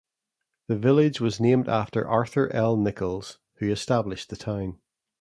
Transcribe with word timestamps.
The 0.67 0.75
village 0.79 1.21
was 1.21 1.39
named 1.39 1.69
after 1.69 2.07
Arthur 2.07 2.51
L. 2.53 2.75
Nichols, 2.75 3.37
who 3.57 3.69
established 3.69 4.29
the 4.31 4.35
town. 4.35 4.79